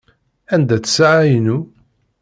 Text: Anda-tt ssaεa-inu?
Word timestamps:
Anda-tt 0.53 0.89
ssaεa-inu? 0.91 1.57